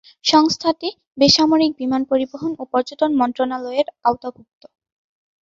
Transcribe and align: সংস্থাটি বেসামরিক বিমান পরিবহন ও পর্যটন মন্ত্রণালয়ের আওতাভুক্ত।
সংস্থাটি 0.25 0.89
বেসামরিক 1.17 1.71
বিমান 1.79 2.01
পরিবহন 2.11 2.51
ও 2.59 2.63
পর্যটন 2.73 3.11
মন্ত্রণালয়ের 3.21 3.87
আওতাভুক্ত। 4.03 4.61